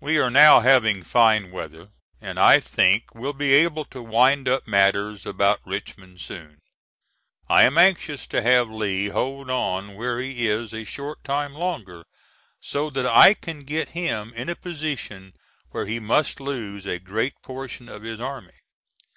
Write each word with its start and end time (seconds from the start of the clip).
We 0.00 0.18
are 0.18 0.30
now 0.32 0.58
having 0.58 1.04
fine 1.04 1.52
weather 1.52 1.90
and 2.20 2.40
I 2.40 2.58
think 2.58 3.14
will 3.14 3.32
be 3.32 3.52
able 3.52 3.84
to 3.84 4.02
wind 4.02 4.48
up 4.48 4.66
matters 4.66 5.24
about 5.24 5.60
Richmond 5.64 6.20
soon. 6.20 6.58
I 7.48 7.62
am 7.62 7.78
anxious 7.78 8.26
to 8.26 8.42
have 8.42 8.68
Lee 8.68 9.10
hold 9.10 9.48
on 9.48 9.94
where 9.94 10.18
he 10.18 10.48
is 10.48 10.74
a 10.74 10.82
short 10.82 11.22
time 11.22 11.54
longer 11.54 12.02
so 12.60 12.90
that 12.90 13.06
I 13.06 13.32
can 13.32 13.60
get 13.60 13.90
him 13.90 14.32
in 14.34 14.48
a 14.48 14.56
position 14.56 15.34
where 15.70 15.86
he 15.86 16.00
must 16.00 16.40
lose 16.40 16.84
a 16.84 16.98
great 16.98 17.34
portion 17.40 17.88
of 17.88 18.02
his 18.02 18.18
army. 18.18 18.58